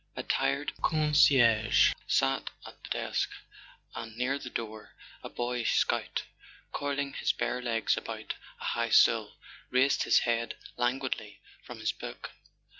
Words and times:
A 0.15 0.23
tired 0.23 0.73
concierge 0.81 1.93
sat 2.07 2.49
at 2.65 2.81
the 2.83 2.89
desk, 2.89 3.29
and 3.93 4.17
near 4.17 4.39
the 4.39 4.49
door 4.49 4.95
a 5.21 5.29
boy 5.29 5.61
scout, 5.63 6.23
coiling 6.71 7.13
his 7.13 7.31
bare 7.31 7.61
legs 7.61 7.95
about 7.97 8.33
a 8.59 8.63
high 8.65 8.89
stool, 8.89 9.35
raised 9.69 10.01
his 10.01 10.21
head 10.21 10.55
languidly 10.75 11.39
from 11.63 11.79
his 11.81 11.91
book. 11.91 12.31